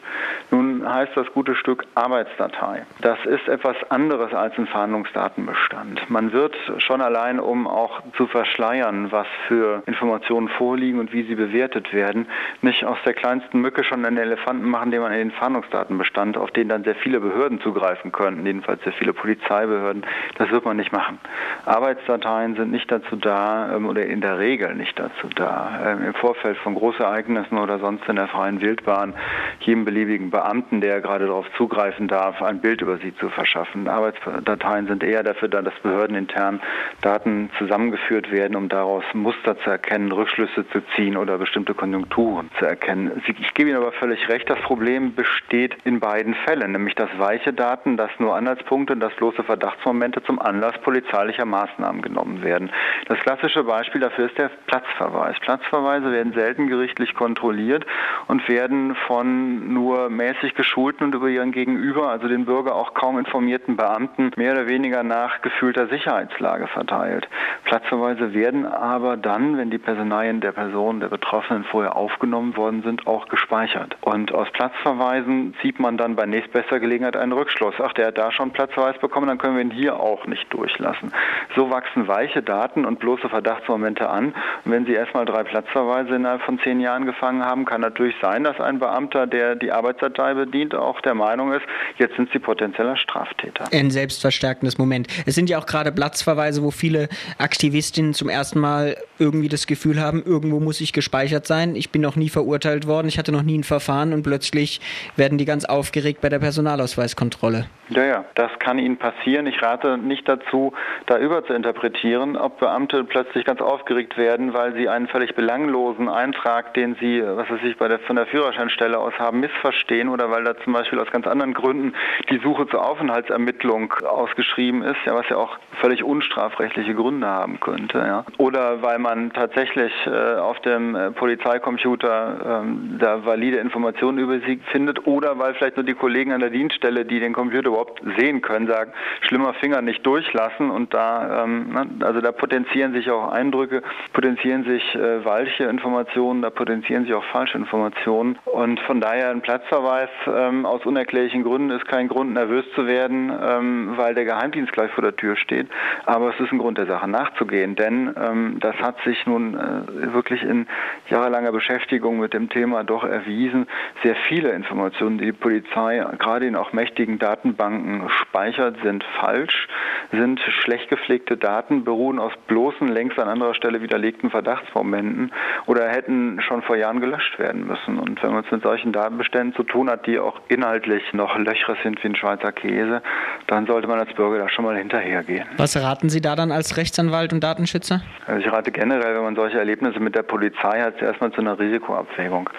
Nun 0.51 0.80
heißt 0.89 1.17
das 1.17 1.27
gute 1.33 1.55
Stück 1.55 1.85
Arbeitsdatei. 1.95 2.85
Das 3.01 3.19
ist 3.25 3.49
etwas 3.49 3.77
anderes 3.91 4.33
als 4.35 4.57
ein 4.59 4.67
Fahndungsdatenbestand. 4.67 6.09
Man 6.11 6.33
wird 6.33 6.55
schon 6.79 7.01
allein, 7.01 7.41
um 7.41 7.67
auch 7.67 8.03
zu 8.17 8.27
verschleiern, 8.27 9.13
was 9.13 9.27
für 9.49 9.83
Informationen 9.87 10.49
vorliegen 10.49 10.99
und 10.99 11.13
wie 11.13 11.23
sie 11.25 11.35
bewertet 11.35 11.93
werden, 11.93 12.27
nicht 12.63 12.85
aus 12.85 12.99
der 13.05 13.15
kleinsten 13.15 13.61
Mücke 13.61 13.85
schon 13.85 14.05
einen 14.05 14.19
Elefanten 14.19 14.69
machen, 14.69 14.91
den 14.91 15.01
man 15.01 15.13
in 15.13 15.19
den 15.19 15.31
Fahndungsdatenbestand, 15.31 16.37
auf 16.37 16.51
den 16.51 16.69
dann 16.69 16.85
sehr 16.85 16.95
viele 16.95 17.21
Behörden 17.21 17.61
zugreifen 17.61 18.13
könnten, 18.13 18.47
jedenfalls 18.47 18.83
sehr 18.83 18.93
viele 18.93 19.13
Polizeibehörden. 19.13 20.05
Das 20.37 20.51
wird 20.51 20.65
man 20.65 20.77
nicht 20.77 20.93
machen. 20.93 21.19
Arbeitsdateien 21.65 22.57
sind 22.57 22.71
nicht 22.71 22.91
dazu 22.91 23.17
da 23.17 23.75
ähm, 23.75 23.87
oder 23.87 24.07
in 24.07 24.21
der 24.21 24.39
Regel 24.39 24.75
nicht 24.75 24.99
dazu 24.99 25.29
da, 25.35 25.81
ähm, 25.85 26.05
im 26.05 26.15
Vorfeld 26.15 26.57
von 26.59 26.75
Großereignissen 26.75 27.59
oder 27.59 27.79
sonst 27.79 28.09
in 28.09 28.17
der 28.17 28.29
freien 28.29 28.61
Wildbahn 28.61 29.15
jedem 29.61 29.85
beliebigen 29.85 30.31
Beamten, 30.31 30.70
der 30.79 31.01
gerade 31.01 31.27
darauf 31.27 31.47
zugreifen 31.57 32.07
darf, 32.07 32.41
ein 32.43 32.61
Bild 32.61 32.83
über 32.83 32.99
sie 32.99 33.15
zu 33.17 33.29
verschaffen. 33.31 33.89
Arbeitsdateien 33.89 34.87
sind 34.87 35.03
eher 35.03 35.25
dafür 35.25 35.49
da, 35.49 35.63
dass 35.63 35.75
Behörden 35.83 36.15
intern 36.15 36.61
Daten 37.01 37.51
zusammengeführt 37.59 38.31
werden, 38.31 38.57
um 38.57 38.69
daraus 38.69 39.03
Muster 39.15 39.59
zu 39.61 39.71
erkennen, 39.71 40.13
Rückschlüsse 40.13 40.69
zu 40.69 40.81
ziehen 40.95 41.17
oder 41.17 41.39
bestimmte 41.39 41.75
Konjunkturen 41.75 42.51
zu 42.59 42.67
erkennen. 42.67 43.23
Ich 43.27 43.55
gebe 43.55 43.71
Ihnen 43.71 43.79
aber 43.79 43.93
völlig 43.93 44.29
recht, 44.29 44.49
das 44.49 44.61
Problem 44.61 45.15
besteht 45.15 45.77
in 45.85 45.99
beiden 45.99 46.35
Fällen, 46.35 46.73
nämlich 46.73 46.95
dass 46.95 47.09
weiche 47.19 47.53
Daten, 47.53 47.97
dass 47.97 48.11
nur 48.19 48.37
Anhaltspunkte, 48.37 48.97
dass 48.97 49.15
bloße 49.15 49.43
Verdachtsmomente 49.43 50.23
zum 50.23 50.39
Anlass 50.39 50.79
polizeilicher 50.83 51.47
Maßnahmen 51.47 52.03
genommen 52.03 52.43
werden. 52.43 52.71
Das 53.07 53.19
klassische 53.21 53.65
Beispiel 53.65 54.01
dafür 54.01 54.27
ist 54.27 54.39
der 54.39 54.51
Platzverweis. 54.67 55.39
Platzverweise 55.41 56.13
werden 56.13 56.33
selten 56.35 56.69
gerichtlich 56.69 57.15
kontrolliert 57.15 57.87
und 58.27 58.47
werden 58.49 58.95
von 59.07 59.73
nur 59.73 60.11
mäßig 60.11 60.55
geschulten 60.61 61.07
und 61.07 61.15
über 61.15 61.29
ihren 61.29 61.53
Gegenüber, 61.53 62.11
also 62.11 62.29
den 62.29 62.45
Bürger 62.45 62.75
auch 62.75 62.93
kaum 62.93 63.19
informierten 63.19 63.79
Beamten, 63.79 64.31
mehr 64.37 64.53
oder 64.53 64.69
weniger 64.69 65.03
nach 65.03 65.41
gefühlter 65.41 65.87
Sicherheitslage 65.87 66.67
verteilt. 66.67 67.27
Platzverweise 67.65 68.35
werden 68.35 68.67
aber 68.67 69.17
dann, 69.17 69.57
wenn 69.57 69.71
die 69.71 69.79
Personalien 69.79 70.43
der 70.43 70.53
Person, 70.53 71.01
der 71.01 71.09
Betroffenen 71.09 71.65
vorher 71.65 71.97
aufgenommen 71.97 72.59
worden 72.59 72.83
sind, 72.83 73.07
auch 73.07 73.29
gespeichert. 73.29 73.97
Und 74.03 74.35
aus 74.35 74.51
Platzverweisen 74.51 75.55
zieht 75.63 75.81
man 75.81 75.97
dann 75.97 76.15
bei 76.15 76.27
nächstbester 76.27 76.79
Gelegenheit 76.79 77.17
einen 77.17 77.33
Rückschluss. 77.33 77.77
Ach, 77.83 77.95
der 77.95 78.09
hat 78.09 78.19
da 78.19 78.31
schon 78.31 78.51
Platzverweis 78.51 78.99
bekommen, 78.99 79.29
dann 79.29 79.39
können 79.39 79.57
wir 79.57 79.63
ihn 79.63 79.71
hier 79.71 79.99
auch 79.99 80.27
nicht 80.27 80.53
durchlassen. 80.53 81.11
So 81.57 81.71
wachsen 81.71 82.07
weiche 82.07 82.43
Daten 82.43 82.85
und 82.85 82.99
bloße 82.99 83.31
Verdachtsmomente 83.31 84.11
an. 84.11 84.35
Und 84.67 84.73
wenn 84.73 84.85
Sie 84.85 84.93
erstmal 84.93 85.25
drei 85.25 85.43
Platzverweise 85.43 86.17
innerhalb 86.17 86.43
von 86.43 86.59
zehn 86.59 86.81
Jahren 86.81 87.07
gefangen 87.07 87.47
haben, 87.47 87.65
kann 87.65 87.81
natürlich 87.81 88.17
sein, 88.21 88.45
dass 88.45 88.61
ein 88.61 88.79
Beamter, 88.79 89.27
der 89.27 89.55
die 89.55 89.73
Arbeitsdatei 89.73 90.35
bedient, 90.51 90.75
auch 90.75 91.01
der 91.01 91.15
Meinung 91.15 91.53
ist, 91.53 91.63
jetzt 91.99 92.17
sind 92.17 92.31
Sie 92.33 92.39
potenzieller 92.39 92.97
Straftäter. 92.97 93.67
Ein 93.73 93.91
selbstverstärkendes 93.91 94.79
Moment. 94.79 95.07
Es 95.27 95.35
sind 95.35 95.49
ja 95.49 95.59
auch 95.59 95.67
gerade 95.67 95.93
Platzverweise, 95.93 96.63
wo 96.63 96.71
viele 96.71 97.09
Aktivistinnen 97.39 98.15
zum 98.15 98.29
ersten 98.29 98.59
Mal 98.59 98.97
irgendwie 99.19 99.49
das 99.49 99.67
Gefühl 99.67 100.01
haben, 100.01 100.23
irgendwo 100.25 100.61
muss 100.61 100.81
ich 100.81 100.93
gespeichert 100.93 101.47
sein. 101.47 101.77
Ich 101.77 101.91
bin 101.91 102.03
noch 102.03 102.17
nie 102.17 102.29
verurteilt 102.29 102.87
worden, 102.87 103.09
ich 103.09 103.19
hatte 103.19 103.33
noch 103.33 103.43
nie 103.43 103.59
ein 103.59 103.65
Verfahren 103.65 104.13
und 104.13 104.23
plötzlich 104.23 104.81
werden 105.17 105.39
die 105.39 105.45
ganz 105.45 105.65
aufgeregt 105.65 106.21
bei 106.21 106.29
der 106.29 106.39
Personalausweiskontrolle. 106.39 107.67
Ja, 107.91 108.05
ja, 108.05 108.25
das 108.35 108.51
kann 108.61 108.79
Ihnen 108.79 108.97
passieren. 108.97 109.47
Ich 109.47 109.61
rate 109.63 109.99
nicht 109.99 110.29
dazu, 110.29 110.73
da 111.07 111.19
überzuinterpretieren, 111.19 112.37
ob 112.37 112.61
Beamte 112.61 113.05
plötzlich 113.05 113.45
ganz 113.45 113.61
aufgeregt 113.61 114.17
werden, 114.17 114.55
weil 114.55 114.75
sie 114.75 114.89
einen 114.89 115.09
völlig 115.09 115.35
belanglosen 115.35 116.09
Eintrag, 116.09 116.73
den 116.75 116.95
sie, 117.01 117.23
was 117.23 117.51
weiß 117.51 117.61
ich, 117.65 117.77
bei 117.79 117.89
der, 117.89 117.99
von 118.01 118.17
der 118.17 118.27
Führerscheinstelle 118.27 118.99
aus 118.99 119.13
haben, 119.19 119.41
missverstehen 119.41 120.09
oder 120.09 120.31
weil 120.31 120.40
da 120.45 120.57
zum 120.59 120.73
Beispiel 120.73 120.99
aus 120.99 121.11
ganz 121.11 121.27
anderen 121.27 121.55
Gründen 121.55 121.95
die 122.31 122.39
Suche 122.39 122.67
zur 122.69 122.85
Aufenthaltsermittlung 122.87 123.93
ausgeschrieben 124.05 124.83
ist, 124.83 124.99
ja, 125.07 125.15
was 125.15 125.29
ja 125.29 125.37
auch 125.37 125.59
völlig 125.81 126.05
unstrafrechtliche 126.05 126.95
Gründe 126.95 127.27
haben 127.27 127.61
könnte. 127.61 127.99
Ja. 127.99 128.25
Oder 128.39 128.83
weil 128.83 128.99
man 128.99 129.33
tatsächlich 129.33 129.93
äh, 130.07 130.37
auf 130.37 130.61
dem 130.61 130.95
äh, 130.95 131.11
Polizeicomputer 131.11 132.63
ähm, 132.63 132.97
da 132.99 133.25
valide 133.25 133.59
Informationen 133.59 134.19
über 134.19 134.39
sie 134.41 134.61
findet 134.71 135.07
oder 135.07 135.39
weil 135.39 135.55
vielleicht 135.55 135.77
nur 135.77 135.85
die 135.85 135.95
Kollegen 135.95 136.33
an 136.33 136.41
der 136.41 136.51
Dienststelle, 136.51 137.05
die 137.05 137.21
den 137.21 137.33
Computer 137.33 137.69
überhaupt 137.69 138.03
sehen 138.19 138.41
können, 138.41 138.67
sagen, 138.67 138.93
schlimmer 139.23 139.55
Finger 139.55 139.83
nicht 139.83 140.05
durchlassen 140.05 140.71
und 140.71 140.93
da, 140.95 141.45
ähm, 141.45 141.73
ne, 141.73 141.87
also 142.01 142.21
da 142.21 142.33
potenzieren 142.33 142.93
sich 142.93 143.11
auch 143.11 143.33
Eindrücke, 143.33 143.83
potenzieren 144.13 144.65
sich 144.65 144.95
äh, 144.95 145.25
weiche 145.25 145.65
Informationen, 145.65 146.43
da 146.43 146.51
potenzieren 146.51 147.05
sich 147.05 147.15
auch 147.15 147.25
falsche 147.25 147.59
Informationen 147.59 148.39
und 148.45 148.81
von 148.81 149.01
daher 149.01 149.31
ein 149.31 149.41
Platzverweis 149.41 150.11
ähm, 150.37 150.67
aus 150.67 150.85
unerklärlichen 150.85 151.43
Gründen 151.43 151.71
ist 151.71 151.87
kein 151.87 152.09
Grund, 152.09 152.35
nervös 152.35 152.67
zu 152.75 152.87
werden, 152.87 153.33
ähm, 153.43 153.93
weil 153.97 154.15
der 154.15 154.25
Geheimdienst 154.25 154.73
gleich 154.73 154.91
vor 154.93 155.03
der 155.03 155.17
Tür 155.17 155.37
steht, 155.37 155.69
aber 156.05 156.35
es 156.35 156.41
ist 156.41 156.53
ein 156.53 156.59
Grund 156.59 156.77
der 156.77 156.87
Sache 156.87 157.09
nachzugehen, 157.09 157.77
denn 157.77 158.15
ähm, 158.17 158.59
das 158.61 158.77
hat 158.77 159.01
sich 159.05 159.27
nun 159.27 159.55
äh, 159.55 160.13
wirklich 160.13 160.43
in 160.43 160.67
jahrelanger 161.09 161.53
Beschäftigung 161.53 162.19
mit 162.19 162.35
dem 162.35 162.49
Thema 162.51 162.85
doch 162.85 163.05
erwiesen, 163.05 163.67
sehr 164.03 164.17
viele 164.29 164.51
Informationen, 164.51 165.19
die 165.19 165.31
die 165.31 165.33
Polizei 165.33 166.05
gerade 166.19 166.47
in 166.47 166.57
auch 166.57 166.73
mächtigen 166.73 167.19
Datenbanken 167.19 168.09
speichert, 168.09 168.77
sind 168.83 169.05
falsch, 169.21 169.69
sind 170.11 170.41
schlecht 170.63 170.89
gepflegte 170.89 171.37
Daten, 171.37 171.85
beruhen 171.85 172.19
aus 172.19 172.33
bloßen, 172.49 172.89
längst 172.89 173.19
an 173.19 173.29
anderer 173.29 173.55
Stelle 173.55 173.81
widerlegten 173.81 174.31
Verdachtsmomenten 174.31 175.33
oder 175.67 175.89
hätten 175.89 176.41
schon 176.43 176.63
vor 176.63 176.77
Jahren 176.77 177.01
gelöscht 177.01 177.39
werden 177.39 177.67
müssen. 177.67 177.99
Und 177.99 178.23
wenn 178.23 178.33
man 178.33 178.45
es 178.45 178.51
mit 178.51 178.63
solchen 178.63 178.93
Datenbeständen 178.93 179.55
zu 179.55 179.63
tun 179.63 179.89
hat, 179.89 180.07
die 180.07 180.19
auch 180.21 180.41
inhaltlich 180.49 181.03
noch 181.13 181.37
löchrig 181.39 181.79
sind 181.83 182.03
wie 182.03 182.09
ein 182.09 182.17
Schweizer 182.17 182.53
Käse, 182.53 183.03
dann 183.47 183.67
sollte 183.67 183.89
man 183.89 183.99
als 183.99 184.13
Bürger 184.15 184.39
da 184.39 184.49
schon 184.49 184.65
mal 184.65 184.77
hinterhergehen. 184.77 185.47
Was 185.57 185.77
raten 185.77 186.09
Sie 186.09 186.21
da 186.21 186.37
dann 186.37 186.53
als 186.53 186.77
Rechtsanwalt 186.77 187.33
und 187.33 187.43
Datenschützer? 187.43 188.03
Also 188.27 188.47
ich 188.47 188.53
rate 188.53 188.71
generell, 188.71 189.15
wenn 189.15 189.23
man 189.23 189.37
solche 189.37 189.59
Erlebnisse 189.59 190.01
mit 190.01 190.15
der 190.15 190.23
Polizei 190.23 190.81
hat, 190.81 191.01
erstmal 191.03 191.33
zu 191.33 191.41
einer 191.41 191.59
Risikoabwägung. 191.59 192.51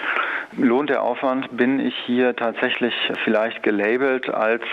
lohnt 0.57 0.89
der 0.89 1.01
Aufwand, 1.01 1.55
bin 1.55 1.79
ich 1.79 1.95
hier 2.05 2.35
tatsächlich 2.35 2.93
vielleicht 3.23 3.63
gelabelt 3.63 4.29
als 4.29 4.63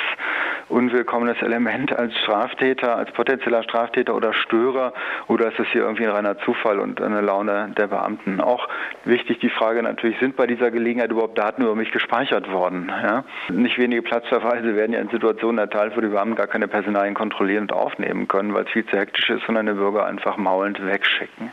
unwillkommenes 0.69 1.41
Element, 1.43 1.97
als 1.97 2.17
Straftäter, 2.19 2.97
als 2.97 3.11
potenzieller 3.13 3.63
Straftäter 3.63 4.15
oder 4.15 4.33
Störer 4.33 4.93
oder 5.27 5.49
ist 5.49 5.59
es 5.59 5.67
hier 5.69 5.83
irgendwie 5.83 6.05
ein 6.05 6.13
reiner 6.13 6.39
Zufall 6.39 6.79
und 6.79 7.01
eine 7.01 7.21
Laune 7.21 7.73
der 7.77 7.87
Beamten? 7.87 8.41
Auch 8.41 8.69
wichtig 9.05 9.39
die 9.41 9.51
Frage 9.51 9.83
natürlich, 9.83 10.19
sind 10.19 10.37
bei 10.37 10.47
dieser 10.47 10.71
Gelegenheit 10.71 11.11
überhaupt 11.11 11.39
Daten 11.39 11.63
über 11.63 11.75
mich 11.75 11.91
gespeichert 11.91 12.51
worden? 12.51 12.91
Ja? 13.03 13.25
Nicht 13.49 13.79
wenige 13.79 14.03
Platzverweise 14.03 14.75
werden 14.77 14.93
ja 14.93 15.01
in 15.01 15.09
Situationen 15.09 15.59
erteilt, 15.59 15.97
wo 15.97 16.01
die 16.01 16.09
Beamten 16.09 16.37
gar 16.37 16.47
keine 16.47 16.69
Personalien 16.69 17.15
kontrollieren 17.15 17.63
und 17.63 17.73
aufnehmen 17.73 18.29
können, 18.29 18.55
weil 18.55 18.65
es 18.65 18.71
viel 18.71 18.87
zu 18.87 18.97
hektisch 18.97 19.31
ist 19.31 19.49
und 19.49 19.57
eine 19.57 19.75
Bürger 19.75 20.07
einfach 20.07 20.37
maulend 20.37 20.85
wegschicken. 20.85 21.51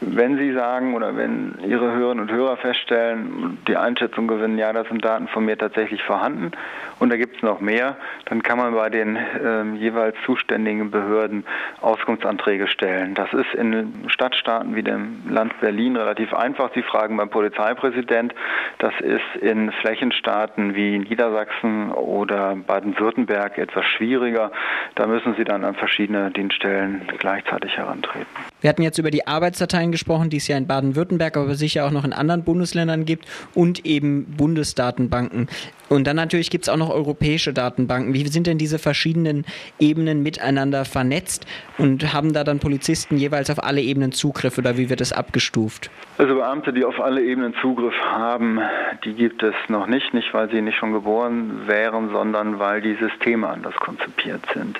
Wenn 0.00 0.38
Sie 0.38 0.54
sagen 0.54 0.94
oder 0.94 1.14
wenn 1.16 1.58
Ihre 1.66 1.92
Hörerinnen 1.92 2.20
und 2.20 2.32
Hörer 2.32 2.56
feststellen, 2.56 3.58
die 3.68 3.76
Einschätzung 3.76 4.28
gewinnen, 4.28 4.56
ja, 4.56 4.72
das 4.72 4.88
sind 4.88 5.04
Daten 5.04 5.28
von 5.28 5.44
mir 5.44 5.58
tatsächlich 5.58 6.02
vorhanden 6.02 6.52
und 7.00 7.10
da 7.10 7.16
gibt 7.16 7.36
es 7.36 7.42
noch 7.42 7.60
mehr, 7.60 7.96
dann 8.26 8.42
kann 8.42 8.58
man 8.58 8.74
bei 8.74 8.90
den 8.90 9.16
äh, 9.16 9.62
jeweils 9.76 10.16
zuständigen 10.24 10.90
Behörden 10.90 11.44
Auskunftsanträge 11.80 12.68
stellen. 12.68 13.14
Das 13.14 13.32
ist 13.32 13.54
in 13.54 14.04
Stadtstaaten 14.08 14.74
wie 14.74 14.82
dem 14.82 15.22
Land 15.28 15.58
Berlin 15.60 15.96
relativ 15.96 16.34
einfach. 16.34 16.70
Sie 16.74 16.82
fragen 16.82 17.16
beim 17.16 17.30
Polizeipräsident. 17.30 18.34
Das 18.78 18.92
ist 19.00 19.42
in 19.42 19.72
Flächenstaaten 19.72 20.74
wie 20.74 20.98
Niedersachsen 20.98 21.90
oder 21.92 22.54
Baden-Württemberg 22.54 23.58
etwas 23.58 23.84
schwieriger. 23.86 24.52
Da 24.94 25.06
müssen 25.06 25.34
Sie 25.36 25.44
dann 25.44 25.64
an 25.64 25.74
verschiedene 25.74 26.30
Dienststellen 26.30 27.02
gleichzeitig 27.18 27.76
herantreten. 27.76 28.26
Wir 28.60 28.68
hatten 28.68 28.82
jetzt 28.82 28.98
über 28.98 29.10
die 29.10 29.26
Arbeitsdateien 29.26 29.89
gesprochen, 29.92 30.30
die 30.30 30.38
es 30.38 30.48
ja 30.48 30.56
in 30.56 30.66
Baden-Württemberg, 30.66 31.36
aber 31.36 31.54
sicher 31.54 31.86
auch 31.86 31.90
noch 31.90 32.04
in 32.04 32.12
anderen 32.12 32.44
Bundesländern 32.44 33.04
gibt 33.04 33.26
und 33.54 33.84
eben 33.86 34.24
Bundesdatenbanken. 34.36 35.48
Und 35.88 36.06
dann 36.06 36.14
natürlich 36.14 36.50
gibt 36.50 36.64
es 36.64 36.68
auch 36.68 36.76
noch 36.76 36.90
europäische 36.90 37.52
Datenbanken. 37.52 38.14
Wie 38.14 38.26
sind 38.28 38.46
denn 38.46 38.58
diese 38.58 38.78
verschiedenen 38.78 39.44
Ebenen 39.80 40.22
miteinander 40.22 40.84
vernetzt 40.84 41.46
und 41.78 42.12
haben 42.12 42.32
da 42.32 42.44
dann 42.44 42.60
Polizisten 42.60 43.16
jeweils 43.16 43.50
auf 43.50 43.62
alle 43.62 43.80
Ebenen 43.80 44.12
Zugriff 44.12 44.56
oder 44.56 44.76
wie 44.76 44.88
wird 44.88 45.00
das 45.00 45.12
abgestuft? 45.12 45.90
Also 46.16 46.36
Beamte, 46.36 46.72
die 46.72 46.84
auf 46.84 47.00
alle 47.00 47.22
Ebenen 47.24 47.54
Zugriff 47.60 47.94
haben, 48.04 48.60
die 49.04 49.14
gibt 49.14 49.42
es 49.42 49.54
noch 49.68 49.88
nicht, 49.88 50.14
nicht 50.14 50.32
weil 50.32 50.48
sie 50.50 50.62
nicht 50.62 50.78
schon 50.78 50.92
geboren 50.92 51.62
wären, 51.66 52.10
sondern 52.10 52.60
weil 52.60 52.80
die 52.80 52.94
Systeme 52.94 53.48
anders 53.48 53.74
konzipiert 53.74 54.42
sind. 54.54 54.78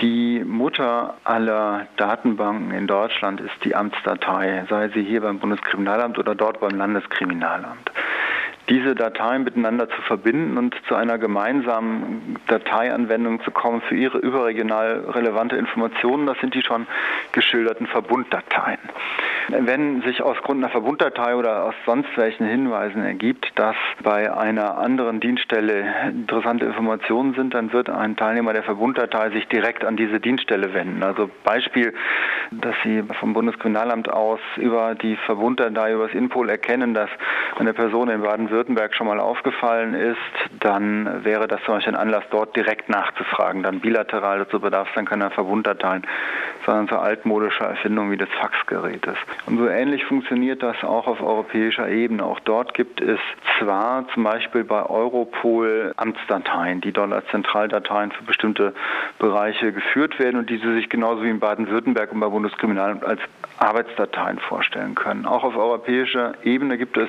Die 0.00 0.42
Mutter 0.44 1.14
aller 1.24 1.86
Datenbanken 1.96 2.72
in 2.72 2.86
Deutschland 2.86 3.40
ist 3.40 3.64
die 3.64 3.74
Amtsdatei, 3.74 4.64
sei 4.68 4.88
sie 4.88 5.02
hier 5.02 5.20
beim 5.20 5.38
Bundeskriminalamt 5.38 6.18
oder 6.18 6.34
dort 6.34 6.60
beim 6.60 6.76
Landeskriminalamt 6.76 7.90
diese 8.68 8.94
Dateien 8.94 9.44
miteinander 9.44 9.88
zu 9.88 10.00
verbinden 10.02 10.56
und 10.56 10.74
zu 10.88 10.94
einer 10.94 11.18
gemeinsamen 11.18 12.36
Dateianwendung 12.46 13.42
zu 13.42 13.50
kommen 13.50 13.82
für 13.82 13.94
ihre 13.94 14.18
überregional 14.18 15.04
relevante 15.10 15.56
Informationen. 15.56 16.26
Das 16.26 16.38
sind 16.40 16.54
die 16.54 16.62
schon 16.62 16.86
geschilderten 17.32 17.86
Verbunddateien. 17.86 18.78
Wenn 19.48 20.02
sich 20.02 20.22
aus 20.22 20.36
Grund 20.42 20.62
einer 20.62 20.70
Verbunddatei 20.70 21.34
oder 21.34 21.64
aus 21.64 21.74
sonst 21.84 22.16
welchen 22.16 22.46
Hinweisen 22.46 23.04
ergibt, 23.04 23.52
dass 23.56 23.76
bei 24.02 24.32
einer 24.32 24.78
anderen 24.78 25.20
Dienststelle 25.20 25.84
interessante 26.08 26.64
Informationen 26.64 27.34
sind, 27.34 27.54
dann 27.54 27.72
wird 27.72 27.90
ein 27.90 28.16
Teilnehmer 28.16 28.52
der 28.52 28.62
Verbunddatei 28.62 29.30
sich 29.30 29.46
direkt 29.48 29.84
an 29.84 29.96
diese 29.96 30.20
Dienststelle 30.20 30.72
wenden. 30.74 31.02
Also 31.02 31.30
Beispiel, 31.42 31.92
dass 32.52 32.74
Sie 32.84 33.02
vom 33.20 33.32
Bundeskriminalamt 33.32 34.10
aus 34.10 34.40
über 34.56 34.94
die 34.94 35.16
Verbunddatei, 35.26 35.92
über 35.92 36.06
das 36.06 36.14
Inpol 36.14 36.48
erkennen, 36.48 36.94
dass 36.94 37.10
eine 37.58 37.74
Person 37.74 38.08
in 38.08 38.22
Baden 38.22 38.44
Baden-Württemberg 38.44 38.94
schon 38.94 39.06
mal 39.06 39.20
aufgefallen 39.20 39.94
ist, 39.94 40.16
dann 40.60 41.24
wäre 41.24 41.46
das 41.46 41.62
zum 41.64 41.74
Beispiel 41.74 41.94
ein 41.94 42.00
Anlass, 42.00 42.24
dort 42.30 42.56
direkt 42.56 42.88
nachzufragen. 42.88 43.62
Dann 43.62 43.80
bilateral, 43.80 44.40
dazu 44.40 44.60
bedarf 44.60 44.88
es 44.88 44.94
dann 44.94 45.06
keiner 45.06 45.30
Verbunddateien, 45.30 46.06
sondern 46.66 46.88
so 46.88 46.96
altmodischer 46.96 47.66
Erfindung 47.66 48.10
wie 48.10 48.16
des 48.16 48.28
Faxgerätes. 48.40 49.16
Und 49.46 49.58
so 49.58 49.68
ähnlich 49.68 50.04
funktioniert 50.04 50.62
das 50.62 50.82
auch 50.82 51.06
auf 51.06 51.20
europäischer 51.20 51.88
Ebene. 51.88 52.24
Auch 52.24 52.40
dort 52.40 52.74
gibt 52.74 53.00
es 53.00 53.18
zwar 53.58 54.06
zum 54.14 54.24
Beispiel 54.24 54.64
bei 54.64 54.82
Europol 54.84 55.92
Amtsdateien, 55.96 56.80
die 56.80 56.92
dort 56.92 57.12
als 57.12 57.26
Zentraldateien 57.28 58.12
für 58.12 58.24
bestimmte 58.24 58.74
Bereiche 59.18 59.72
geführt 59.72 60.18
werden 60.18 60.38
und 60.38 60.48
diese 60.48 60.74
sich 60.74 60.88
genauso 60.88 61.22
wie 61.22 61.30
in 61.30 61.40
Baden-Württemberg 61.40 62.12
und 62.12 62.20
bei 62.20 62.28
Bundeskriminalamt 62.28 63.04
als 63.04 63.20
Arbeitsdateien 63.58 64.38
vorstellen 64.38 64.94
können. 64.94 65.26
Auch 65.26 65.44
auf 65.44 65.56
europäischer 65.56 66.34
Ebene 66.42 66.78
gibt 66.78 66.96
es 66.96 67.08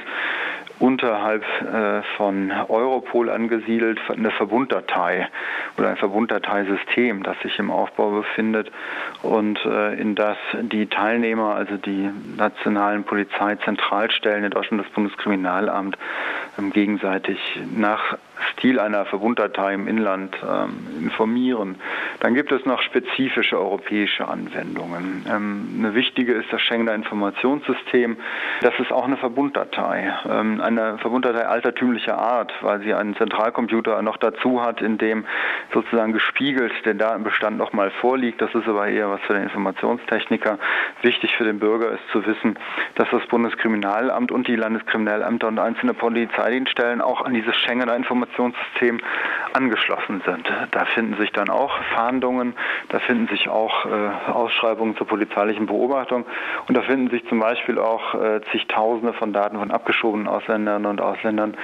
unterhalb 0.79 1.43
äh, 1.61 2.01
von 2.17 2.51
Europol 2.51 3.29
angesiedelt 3.29 3.99
eine 4.09 4.31
Verbunddatei 4.31 5.27
oder 5.77 5.89
ein 5.89 5.97
Verbunddateisystem, 5.97 7.23
das 7.23 7.39
sich 7.41 7.57
im 7.59 7.71
Aufbau 7.71 8.11
befindet 8.11 8.71
und 9.21 9.63
äh, 9.65 9.93
in 9.95 10.15
das 10.15 10.37
die 10.61 10.87
Teilnehmer, 10.87 11.55
also 11.55 11.77
die 11.77 12.09
nationalen 12.37 13.03
Polizeizentralstellen 13.03 14.43
in 14.43 14.51
Deutschland, 14.51 14.83
das 14.83 14.91
Bundeskriminalamt, 14.91 15.97
ähm, 16.57 16.71
gegenseitig 16.71 17.39
nach 17.75 18.17
Stil 18.53 18.79
einer 18.79 19.05
Verbunddatei 19.05 19.73
im 19.73 19.87
Inland 19.87 20.35
ähm, 20.43 20.87
informieren. 20.99 21.75
Dann 22.19 22.33
gibt 22.33 22.51
es 22.51 22.65
noch 22.65 22.81
spezifische 22.81 23.57
europäische 23.59 24.27
Anwendungen. 24.27 25.25
Ähm, 25.29 25.75
eine 25.79 25.95
wichtige 25.95 26.33
ist 26.33 26.51
das 26.51 26.61
Schengener 26.61 26.93
Informationssystem. 26.93 28.17
Das 28.61 28.73
ist 28.79 28.91
auch 28.91 29.05
eine 29.05 29.17
Verbunddatei. 29.17 30.13
Ähm, 30.29 30.61
eine 30.61 30.97
Verbunddatei 30.97 31.47
altertümlicher 31.47 32.17
Art, 32.17 32.53
weil 32.61 32.81
sie 32.81 32.93
einen 32.93 33.15
Zentralcomputer 33.15 34.01
noch 34.01 34.17
dazu 34.17 34.61
hat, 34.61 34.81
in 34.81 34.97
dem 34.97 35.25
sozusagen 35.73 36.13
gespiegelt 36.13 36.73
der 36.85 36.93
Datenbestand 36.93 37.57
nochmal 37.57 37.91
vorliegt. 38.01 38.41
Das 38.41 38.53
ist 38.53 38.67
aber 38.67 38.87
eher 38.87 39.09
was 39.09 39.21
für 39.21 39.33
den 39.33 39.43
Informationstechniker. 39.43 40.59
Wichtig 41.01 41.35
für 41.35 41.43
den 41.45 41.59
Bürger 41.59 41.91
ist 41.91 42.07
zu 42.11 42.25
wissen, 42.25 42.57
dass 42.95 43.09
das 43.11 43.25
Bundeskriminalamt 43.27 44.31
und 44.31 44.47
die 44.47 44.55
Landeskriminalämter 44.55 45.47
und 45.47 45.59
einzelne 45.59 45.93
Polizeidienststellen 45.93 47.01
auch 47.01 47.21
an 47.23 47.33
dieses 47.33 47.55
Schengener 47.55 47.95
Informationssystem 47.95 48.24
Informationssystem 48.25 48.99
angeschlossen 49.53 50.21
sind. 50.25 50.47
Da 50.71 50.85
finden 50.85 51.15
sich 51.17 51.31
dann 51.31 51.49
auch 51.49 51.71
Fahndungen, 51.93 52.53
da 52.89 52.99
finden 52.99 53.27
sich 53.27 53.47
auch 53.47 53.85
äh, 53.85 54.31
Ausschreibungen 54.31 54.97
zur 54.97 55.07
polizeilichen 55.07 55.65
Beobachtung 55.65 56.25
und 56.67 56.75
da 56.75 56.81
finden 56.81 57.09
sich 57.09 57.25
zum 57.29 57.39
Beispiel 57.39 57.79
auch 57.79 58.15
äh, 58.15 58.41
zigtausende 58.51 59.13
von 59.13 59.31
Daten 59.31 59.57
von 59.57 59.71
abgeschobenen 59.71 60.27
Ausländern 60.27 60.85
und 60.85 60.99
Ausländern, 60.99 61.55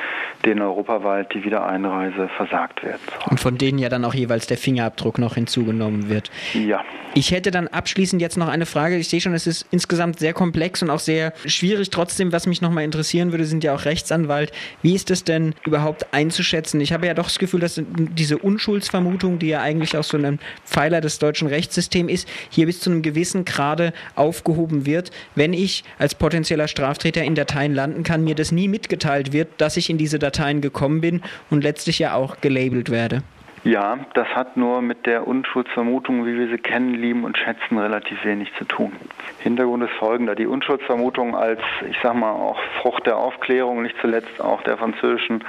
denen 0.45 0.61
europaweit 0.61 1.33
die 1.33 1.43
Wiedereinreise 1.43 2.29
versagt 2.37 2.83
wird. 2.83 2.99
Und 3.29 3.39
von 3.39 3.57
denen 3.57 3.77
ja 3.77 3.89
dann 3.89 4.05
auch 4.05 4.13
jeweils 4.13 4.47
der 4.47 4.57
Fingerabdruck 4.57 5.19
noch 5.19 5.35
hinzugenommen 5.35 6.09
wird. 6.09 6.31
Ja. 6.53 6.81
Ich 7.13 7.31
hätte 7.31 7.51
dann 7.51 7.67
abschließend 7.67 8.21
jetzt 8.21 8.37
noch 8.37 8.47
eine 8.47 8.65
Frage. 8.65 8.95
Ich 8.95 9.09
sehe 9.09 9.19
schon, 9.19 9.33
es 9.33 9.45
ist 9.45 9.65
insgesamt 9.69 10.19
sehr 10.19 10.31
komplex 10.31 10.81
und 10.81 10.89
auch 10.89 10.99
sehr 10.99 11.33
schwierig. 11.45 11.89
Trotzdem, 11.89 12.31
was 12.31 12.47
mich 12.47 12.61
nochmal 12.61 12.85
interessieren 12.85 13.31
würde, 13.31 13.43
sind 13.43 13.65
ja 13.65 13.75
auch 13.75 13.83
Rechtsanwalt. 13.83 14.53
Wie 14.81 14.95
ist 14.95 15.11
es 15.11 15.25
denn 15.25 15.53
überhaupt 15.65 16.13
einzuschätzen? 16.13 16.50
Ich 16.53 16.93
habe 16.93 17.07
ja 17.07 17.13
doch 17.13 17.25
das 17.25 17.39
Gefühl, 17.39 17.59
dass 17.61 17.81
diese 17.87 18.37
Unschuldsvermutung, 18.37 19.39
die 19.39 19.47
ja 19.47 19.61
eigentlich 19.61 19.97
auch 19.97 20.03
so 20.03 20.17
ein 20.17 20.39
Pfeiler 20.65 21.01
des 21.01 21.19
deutschen 21.19 21.47
Rechtssystems 21.47 22.11
ist, 22.11 22.27
hier 22.49 22.65
bis 22.65 22.79
zu 22.79 22.89
einem 22.89 23.01
gewissen 23.01 23.45
Grade 23.45 23.93
aufgehoben 24.15 24.85
wird. 24.85 25.11
Wenn 25.35 25.53
ich 25.53 25.83
als 25.97 26.15
potenzieller 26.15 26.67
Straftäter 26.67 27.23
in 27.23 27.35
Dateien 27.35 27.73
landen 27.73 28.03
kann, 28.03 28.23
mir 28.23 28.35
das 28.35 28.51
nie 28.51 28.67
mitgeteilt 28.67 29.33
wird, 29.33 29.49
dass 29.57 29.77
ich 29.77 29.89
in 29.89 29.97
diese 29.97 30.19
Dateien 30.19 30.61
gekommen 30.61 31.01
bin 31.01 31.21
und 31.49 31.63
letztlich 31.63 31.99
ja 31.99 32.15
auch 32.15 32.41
gelabelt 32.41 32.89
werde. 32.89 33.23
Ja, 33.63 33.99
das 34.15 34.27
hat 34.29 34.57
nur 34.57 34.81
mit 34.81 35.05
der 35.05 35.27
Unschuldsvermutung, 35.27 36.25
wie 36.25 36.35
wir 36.35 36.47
sie 36.47 36.57
kennen, 36.57 36.95
lieben 36.95 37.23
und 37.23 37.37
schätzen, 37.37 37.77
relativ 37.77 38.25
wenig 38.25 38.51
zu 38.57 38.65
tun. 38.65 38.91
Hintergrund 39.37 39.83
ist 39.83 39.93
folgender. 39.93 40.33
Die 40.33 40.47
Unschuldsvermutung 40.47 41.35
als, 41.35 41.61
ich 41.87 41.97
sag 42.01 42.15
mal, 42.15 42.31
auch 42.31 42.59
Frucht 42.81 43.05
der 43.05 43.17
Aufklärung, 43.17 43.83
nicht 43.83 43.95
zuletzt 44.01 44.41
auch 44.41 44.63
der 44.63 44.77
französischen 44.77 45.43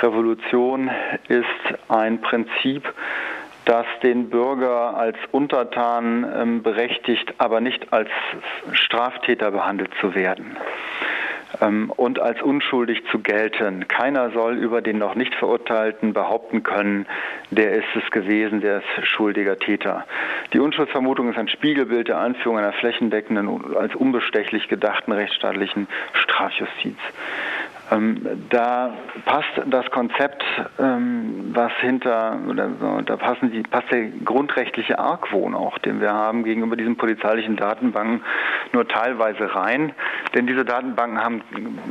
Revolution, 0.00 0.90
ist 1.28 1.44
ein 1.88 2.22
Prinzip, 2.22 2.90
das 3.66 3.84
den 4.02 4.30
Bürger 4.30 4.96
als 4.96 5.18
Untertan 5.30 6.26
ähm, 6.34 6.62
berechtigt, 6.62 7.34
aber 7.36 7.60
nicht 7.60 7.92
als 7.92 8.08
Straftäter 8.72 9.50
behandelt 9.50 9.90
zu 10.00 10.14
werden 10.14 10.56
ähm, 11.60 11.90
und 11.96 12.18
als 12.18 12.40
unschuldig 12.42 13.02
zu 13.10 13.20
gelten. 13.20 13.88
Keiner 13.88 14.30
soll 14.30 14.56
über 14.56 14.82
den 14.82 14.98
noch 14.98 15.14
nicht 15.14 15.34
Verurteilten 15.34 16.12
behaupten 16.12 16.62
können, 16.62 17.06
der 17.50 17.72
ist 17.72 17.88
es 17.94 18.10
gewesen, 18.10 18.60
der 18.60 18.78
ist 18.78 19.06
schuldiger 19.06 19.58
Täter. 19.58 20.06
Die 20.52 20.60
Unschuldsvermutung 20.60 21.30
ist 21.30 21.38
ein 21.38 21.48
Spiegelbild 21.48 22.08
der 22.08 22.18
Einführung 22.20 22.58
einer 22.58 22.72
flächendeckenden, 22.72 23.74
als 23.76 23.94
unbestechlich 23.94 24.68
gedachten 24.68 25.12
rechtsstaatlichen 25.12 25.88
Strafjustiz. 26.14 26.96
Ähm, 27.90 28.46
da 28.50 28.92
passt 29.24 29.50
das 29.66 29.90
Konzept, 29.90 30.44
ähm, 30.78 31.50
was 31.52 31.72
hinter, 31.80 32.38
oder 32.48 32.70
so, 32.80 33.00
da 33.00 33.16
passen 33.16 33.50
die, 33.50 33.62
passt 33.62 33.90
der 33.90 34.06
grundrechtliche 34.24 34.98
Argwohn 34.98 35.54
auch, 35.54 35.78
den 35.78 36.00
wir 36.00 36.12
haben 36.12 36.44
gegenüber 36.44 36.76
diesen 36.76 36.96
polizeilichen 36.96 37.56
Datenbanken 37.56 38.22
nur 38.72 38.86
teilweise 38.86 39.54
rein. 39.54 39.92
Denn 40.34 40.46
diese 40.46 40.64
Datenbanken 40.64 41.22
haben 41.22 41.42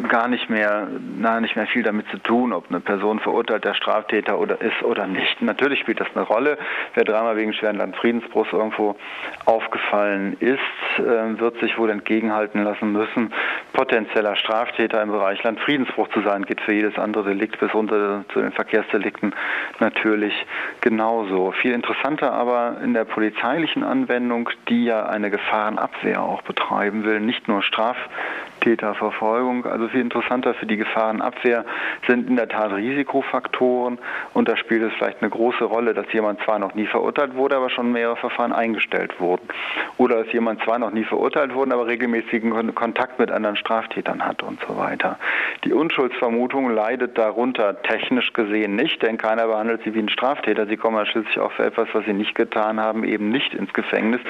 gar 0.07 0.27
nicht 0.27 0.49
mehr, 0.49 0.87
na, 1.17 1.41
nicht 1.41 1.55
mehr 1.55 1.67
viel 1.67 1.83
damit 1.83 2.07
zu 2.09 2.17
tun, 2.19 2.53
ob 2.53 2.69
eine 2.69 2.79
Person 2.79 3.19
verurteilter 3.19 3.73
Straftäter 3.73 4.39
oder 4.39 4.61
ist 4.61 4.81
oder 4.83 5.07
nicht. 5.07 5.41
Natürlich 5.41 5.79
spielt 5.79 5.99
das 5.99 6.07
eine 6.15 6.23
Rolle. 6.25 6.57
Wer 6.93 7.03
dreimal 7.03 7.35
wegen 7.35 7.53
schweren 7.53 7.77
Landfriedensbruchs 7.77 8.53
irgendwo 8.53 8.95
aufgefallen 9.45 10.37
ist, 10.39 10.59
äh, 10.99 11.39
wird 11.39 11.59
sich 11.59 11.77
wohl 11.77 11.89
entgegenhalten 11.89 12.63
lassen 12.63 12.91
müssen, 12.93 13.33
potenzieller 13.73 14.35
Straftäter 14.37 15.01
im 15.01 15.11
Bereich 15.11 15.43
Landfriedensbruch 15.89 16.07
zu 16.09 16.21
sein. 16.21 16.45
Geht 16.45 16.61
für 16.61 16.73
jedes 16.73 16.97
andere 16.97 17.23
Delikt 17.23 17.59
bis 17.59 17.73
runter 17.73 18.23
zu 18.33 18.39
den 18.39 18.51
Verkehrsdelikten 18.51 19.33
natürlich 19.79 20.33
genauso. 20.81 21.51
Viel 21.51 21.73
interessanter 21.73 22.33
aber 22.33 22.77
in 22.83 22.93
der 22.93 23.05
polizeilichen 23.05 23.83
Anwendung, 23.83 24.49
die 24.67 24.85
ja 24.85 25.05
eine 25.05 25.29
Gefahrenabwehr 25.29 26.21
auch 26.21 26.41
betreiben 26.43 27.03
will, 27.03 27.19
nicht 27.19 27.47
nur 27.47 27.63
Straftäterverfolgung. 28.59 29.65
Also 29.65 29.87
viel 29.87 30.01
interessanter 30.01 30.53
für 30.53 30.65
die 30.65 30.77
Gefahrenabwehr 30.77 31.65
sind 32.07 32.29
in 32.29 32.35
der 32.35 32.47
Tat 32.47 32.73
Risikofaktoren 32.73 33.97
und 34.33 34.47
da 34.47 34.57
spielt 34.57 34.83
es 34.83 34.93
vielleicht 34.97 35.21
eine 35.21 35.29
große 35.29 35.63
Rolle, 35.63 35.93
dass 35.93 36.11
jemand 36.13 36.41
zwar 36.43 36.59
noch 36.59 36.75
nie 36.75 36.85
verurteilt 36.85 37.35
wurde, 37.35 37.55
aber 37.55 37.69
schon 37.69 37.91
mehrere 37.91 38.17
Verfahren 38.17 38.51
eingestellt 38.51 39.19
wurden. 39.19 39.47
Oder 39.97 40.23
dass 40.23 40.33
jemand 40.33 40.61
zwar 40.63 40.79
noch 40.79 40.91
nie 40.91 41.03
verurteilt 41.03 41.53
wurde, 41.53 41.73
aber 41.73 41.87
regelmäßigen 41.87 42.75
Kontakt 42.75 43.19
mit 43.19 43.31
anderen 43.31 43.55
Straftätern 43.55 44.25
hat 44.25 44.43
und 44.43 44.59
so 44.67 44.77
weiter. 44.77 45.17
Die 45.63 45.73
Unschuldsvermutung 45.73 46.73
leidet 46.73 47.17
darunter 47.17 47.81
technisch 47.81 48.33
gesehen 48.33 48.75
nicht, 48.75 49.01
denn 49.01 49.17
keiner 49.17 49.47
behandelt 49.47 49.81
sie 49.83 49.93
wie 49.93 49.99
ein 49.99 50.09
Straftäter. 50.09 50.67
Sie 50.67 50.77
kommen 50.77 50.97
ja 50.97 51.05
schließlich 51.05 51.39
auch 51.39 51.51
für 51.53 51.65
etwas, 51.65 51.87
was 51.93 52.05
sie 52.05 52.13
nicht 52.13 52.35
getan 52.35 52.79
haben, 52.79 53.03
eben 53.03 53.29
nicht 53.29 53.53
ins 53.53 53.73
Gefängnis. 53.73 54.21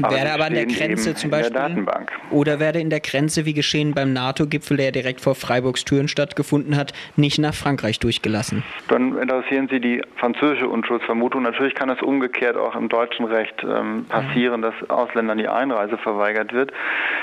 Aber 0.00 0.14
wäre 0.14 0.32
aber 0.32 0.46
an 0.46 0.54
der 0.54 0.66
Grenze 0.66 1.14
zum 1.14 1.30
Beispiel. 1.30 1.56
Oder 2.30 2.60
werde 2.60 2.80
in 2.80 2.90
der 2.90 3.00
Grenze, 3.00 3.44
wie 3.44 3.54
geschehen 3.54 3.75
beim 3.94 4.12
NATO-Gipfel, 4.12 4.76
der 4.76 4.92
direkt 4.92 5.20
vor 5.20 5.34
Freiburgs 5.34 5.84
Türen 5.84 6.08
stattgefunden 6.08 6.76
hat, 6.76 6.92
nicht 7.16 7.38
nach 7.38 7.54
Frankreich 7.54 7.98
durchgelassen? 7.98 8.62
Dann 8.88 9.18
interessieren 9.18 9.68
Sie 9.70 9.80
die 9.80 10.02
französische 10.16 10.68
Unschuldsvermutung. 10.68 11.42
Natürlich 11.42 11.74
kann 11.74 11.90
es 11.90 12.00
umgekehrt 12.02 12.56
auch 12.56 12.74
im 12.74 12.88
deutschen 12.88 13.26
Recht 13.26 13.62
ähm, 13.62 14.06
passieren, 14.08 14.62
dass 14.62 14.74
Ausländern 14.88 15.38
die 15.38 15.48
Einreise 15.48 15.98
verweigert 15.98 16.52
wird. 16.52 16.72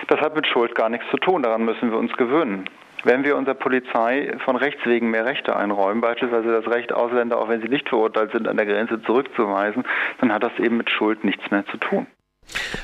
Das 0.07 0.19
hat 0.22 0.36
mit 0.36 0.48
Schuld 0.48 0.75
gar 0.75 0.89
nichts 0.89 1.05
zu 1.10 1.17
tun. 1.17 1.43
Daran 1.43 1.65
müssen 1.65 1.91
wir 1.91 1.98
uns 1.98 2.13
gewöhnen. 2.13 2.65
Wenn 3.03 3.25
wir 3.25 3.36
unserer 3.36 3.55
Polizei 3.55 4.33
von 4.45 4.55
Rechts 4.55 4.86
wegen 4.86 5.12
mehr 5.12 5.25
Rechte 5.25 5.55
einräumen, 5.55 6.00
beispielsweise 6.00 6.62
das 6.62 6.74
Recht, 6.74 6.93
Ausländer, 6.93 7.38
auch 7.38 7.50
wenn 7.50 7.62
sie 7.62 7.67
nicht 7.67 7.89
verurteilt 7.89 8.31
sind, 8.31 8.48
an 8.48 8.55
der 8.55 8.65
Grenze 8.65 9.01
zurückzuweisen, 9.01 9.83
dann 10.19 10.31
hat 10.31 10.43
das 10.43 10.57
eben 10.57 10.77
mit 10.77 10.89
Schuld 10.89 11.25
nichts 11.25 11.51
mehr 11.51 11.65
zu 11.65 11.77
tun. 11.77 12.07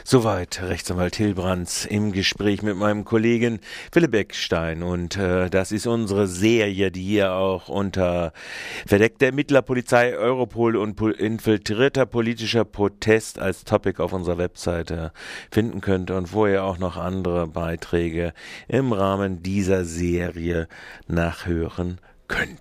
Soweit 0.03 0.61
Rechtsanwalt 0.61 1.15
Hilbrands 1.15 1.85
im 1.85 2.11
Gespräch 2.11 2.61
mit 2.61 2.75
meinem 2.75 3.05
Kollegen 3.05 3.59
Philipp 3.91 4.15
Eckstein. 4.15 4.83
Und 4.83 5.17
äh, 5.17 5.49
das 5.49 5.71
ist 5.71 5.87
unsere 5.87 6.27
Serie, 6.27 6.91
die 6.91 7.03
ihr 7.03 7.33
auch 7.33 7.69
unter 7.69 8.33
verdeckter 8.87 9.27
Ermittlerpolizei, 9.27 10.17
Europol 10.17 10.75
und 10.75 10.95
po 10.95 11.09
infiltrierter 11.09 12.05
politischer 12.05 12.65
Protest 12.65 13.39
als 13.39 13.63
Topic 13.63 14.01
auf 14.01 14.13
unserer 14.13 14.37
Webseite 14.37 15.11
finden 15.51 15.81
könnt 15.81 16.11
und 16.11 16.33
wo 16.33 16.47
ihr 16.47 16.63
auch 16.63 16.77
noch 16.77 16.97
andere 16.97 17.47
Beiträge 17.47 18.33
im 18.67 18.93
Rahmen 18.93 19.43
dieser 19.43 19.85
Serie 19.85 20.67
nachhören 21.07 21.99
könnt. 22.27 22.57